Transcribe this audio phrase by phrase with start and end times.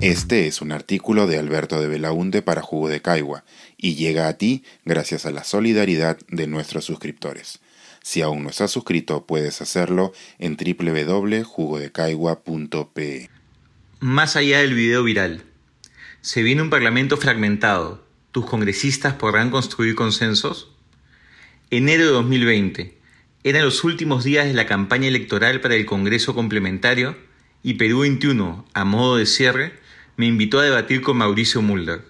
[0.00, 3.44] Este es un artículo de Alberto de Belaunte para Jugo de Caigua
[3.76, 7.60] y llega a ti gracias a la solidaridad de nuestros suscriptores.
[8.02, 13.28] Si aún no estás suscrito, puedes hacerlo en www.jugodecaigua.pe.
[14.00, 15.44] Más allá del video viral.
[16.22, 18.02] Se viene un parlamento fragmentado.
[18.32, 20.70] ¿Tus congresistas podrán construir consensos?
[21.70, 22.96] Enero de 2020.
[23.44, 27.18] Eran los últimos días de la campaña electoral para el Congreso Complementario
[27.62, 29.78] y Perú 21, a modo de cierre,
[30.20, 32.02] me invitó a debatir con Mauricio Mulder.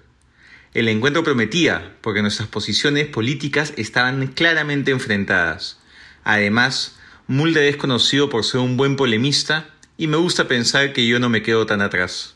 [0.75, 5.79] El encuentro prometía, porque nuestras posiciones políticas estaban claramente enfrentadas.
[6.25, 11.21] Además, Mulder es conocido por ser un buen polemista y me gusta pensar que yo
[11.21, 12.35] no me quedo tan atrás.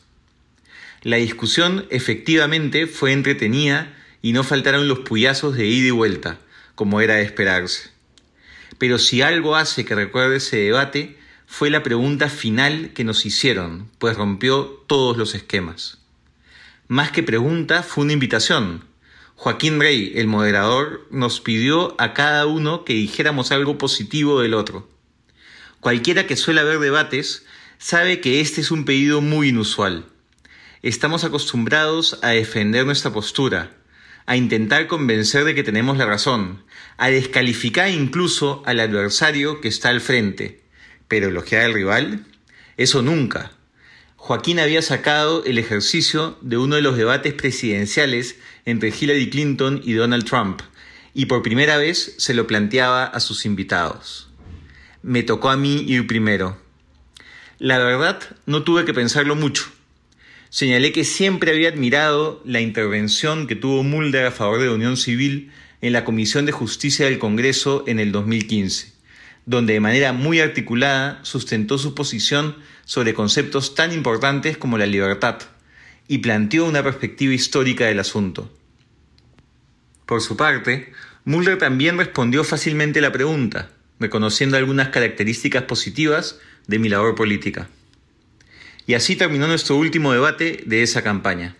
[1.01, 6.39] La discusión efectivamente fue entretenida y no faltaron los puyazos de ida y vuelta,
[6.75, 7.89] como era de esperarse.
[8.77, 11.17] Pero si algo hace que recuerde ese debate,
[11.57, 15.99] fue la pregunta final que nos hicieron, pues rompió todos los esquemas.
[16.89, 18.83] Más que pregunta, fue una invitación.
[19.35, 24.89] Joaquín Rey, el moderador, nos pidió a cada uno que dijéramos algo positivo del otro.
[25.79, 27.45] Cualquiera que suele ver debates
[27.77, 30.07] sabe que este es un pedido muy inusual.
[30.81, 33.71] Estamos acostumbrados a defender nuestra postura,
[34.25, 36.65] a intentar convencer de que tenemos la razón,
[36.97, 40.64] a descalificar incluso al adversario que está al frente.
[41.07, 42.25] Pero elogiar al rival,
[42.77, 43.51] eso nunca.
[44.17, 49.93] Joaquín había sacado el ejercicio de uno de los debates presidenciales entre Hillary Clinton y
[49.93, 50.61] Donald Trump,
[51.13, 54.29] y por primera vez se lo planteaba a sus invitados.
[55.03, 56.57] Me tocó a mí ir primero.
[57.59, 59.65] La verdad, no tuve que pensarlo mucho.
[60.49, 64.97] Señalé que siempre había admirado la intervención que tuvo Mulder a favor de la Unión
[64.97, 68.93] Civil en la Comisión de Justicia del Congreso en el 2015,
[69.45, 75.37] donde de manera muy articulada sustentó su posición sobre conceptos tan importantes como la libertad
[76.07, 78.51] y planteó una perspectiva histórica del asunto.
[80.05, 80.91] Por su parte,
[81.25, 87.69] Mulder también respondió fácilmente la pregunta, reconociendo algunas características positivas de mi labor política.
[88.85, 91.55] Y así terminó nuestro último debate de esa campaña.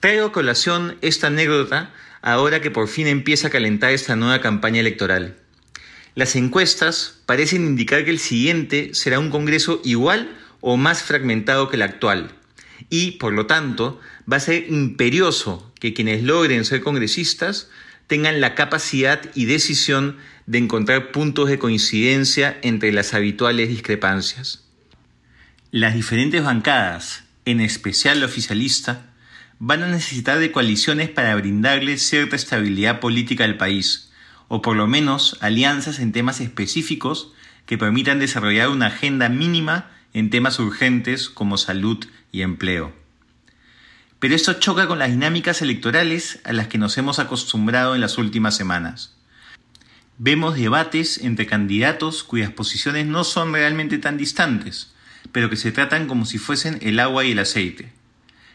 [0.00, 1.92] Traigo a colación esta anécdota
[2.22, 5.36] ahora que por fin empieza a calentar esta nueva campaña electoral.
[6.14, 11.76] Las encuestas parecen indicar que el siguiente será un Congreso igual o más fragmentado que
[11.76, 12.32] el actual,
[12.90, 17.68] y, por lo tanto, va a ser imperioso que quienes logren ser congresistas
[18.06, 24.64] tengan la capacidad y decisión de encontrar puntos de coincidencia entre las habituales discrepancias.
[25.70, 29.12] Las diferentes bancadas, en especial la oficialista,
[29.58, 34.07] van a necesitar de coaliciones para brindarle cierta estabilidad política al país,
[34.48, 37.32] o por lo menos alianzas en temas específicos
[37.66, 42.92] que permitan desarrollar una agenda mínima en temas urgentes como salud y empleo.
[44.18, 48.18] Pero esto choca con las dinámicas electorales a las que nos hemos acostumbrado en las
[48.18, 49.14] últimas semanas.
[50.16, 54.92] Vemos debates entre candidatos cuyas posiciones no son realmente tan distantes,
[55.30, 57.92] pero que se tratan como si fuesen el agua y el aceite.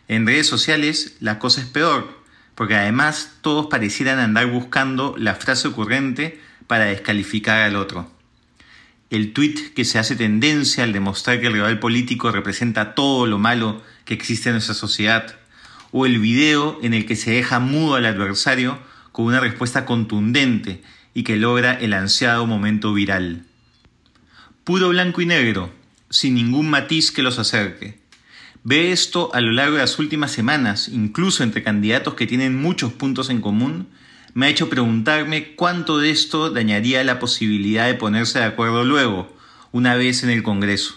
[0.10, 2.23] En redes sociales la cosa es peor,
[2.56, 8.12] porque además todos parecieran andar buscando la frase ocurrente para descalificar al otro.
[9.10, 13.38] El tuit que se hace tendencia al demostrar que el rival político representa todo lo
[13.38, 15.36] malo que existe en nuestra sociedad,
[15.92, 18.80] o el video en el que se deja mudo al adversario
[19.12, 20.82] con una respuesta contundente
[21.14, 23.46] y que logra el ansiado momento viral.
[24.64, 25.72] Puro blanco y negro,
[26.10, 28.00] sin ningún matiz que los acerque.
[28.66, 32.94] Ve esto a lo largo de las últimas semanas, incluso entre candidatos que tienen muchos
[32.94, 33.88] puntos en común,
[34.34, 39.36] me ha hecho preguntarme cuánto de esto dañaría la posibilidad de ponerse de acuerdo luego,
[39.74, 40.96] una vez en el Congreso.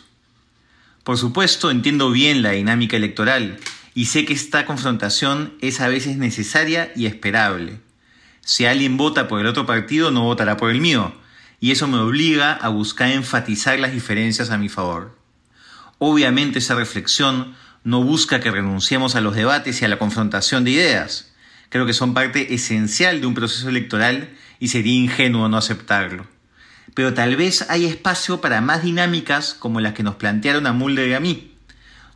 [1.03, 3.59] Por supuesto, entiendo bien la dinámica electoral
[3.95, 7.81] y sé que esta confrontación es a veces necesaria y esperable.
[8.43, 11.13] Si alguien vota por el otro partido, no votará por el mío,
[11.59, 15.16] y eso me obliga a buscar enfatizar las diferencias a mi favor.
[15.99, 17.55] Obviamente esa reflexión
[17.85, 21.33] no busca que renunciemos a los debates y a la confrontación de ideas.
[21.69, 26.27] Creo que son parte esencial de un proceso electoral y sería ingenuo no aceptarlo.
[26.95, 31.09] Pero tal vez hay espacio para más dinámicas como las que nos plantearon a Mulder
[31.09, 31.53] y a mí.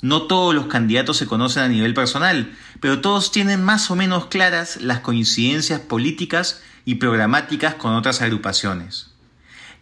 [0.03, 4.27] No todos los candidatos se conocen a nivel personal, pero todos tienen más o menos
[4.27, 9.11] claras las coincidencias políticas y programáticas con otras agrupaciones.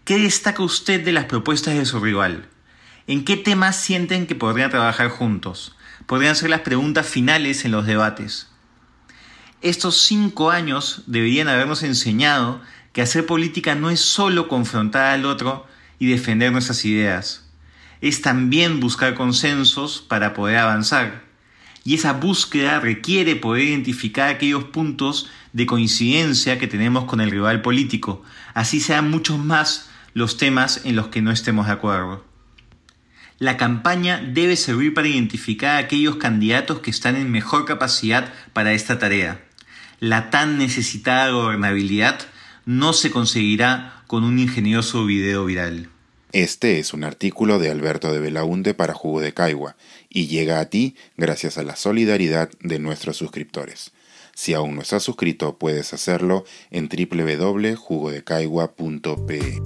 [0.04, 2.48] ¿Qué destaca usted de las propuestas de su rival?
[3.08, 5.74] ¿En qué temas sienten que podrían trabajar juntos?
[6.04, 8.48] Podrían ser las preguntas finales en los debates.
[9.62, 12.60] Estos cinco años deberían habernos enseñado
[12.92, 15.66] que hacer política no es solo confrontar al otro
[15.98, 17.48] y defender nuestras ideas.
[18.02, 21.24] es también buscar consensos para poder avanzar.
[21.84, 27.62] Y esa búsqueda requiere poder identificar aquellos puntos de coincidencia que tenemos con el rival
[27.62, 28.22] político,
[28.52, 32.28] así sean muchos más los temas en los que no estemos de acuerdo.
[33.38, 38.72] La campaña debe servir para identificar a aquellos candidatos que están en mejor capacidad para
[38.72, 39.44] esta tarea.
[40.00, 42.18] La tan necesitada gobernabilidad
[42.66, 45.88] no se conseguirá con un ingenioso video viral.
[46.32, 49.76] Este es un artículo de Alberto de Belaunde para Jugo de Caigua
[50.08, 53.92] y llega a ti gracias a la solidaridad de nuestros suscriptores.
[54.34, 59.62] Si aún no estás suscrito, puedes hacerlo en www.jugodecaigua.pe.